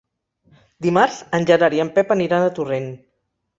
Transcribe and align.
Dimarts 0.85 1.19
en 1.39 1.45
Gerard 1.51 1.77
i 1.79 1.83
en 1.85 1.93
Pep 1.99 2.17
aniran 2.19 2.49
a 2.49 2.51
Torrent. 2.59 2.91